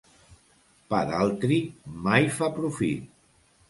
Pa 0.93 1.03
d'altri 1.13 1.61
mai 2.09 2.29
fa 2.41 2.53
profit. 2.61 3.19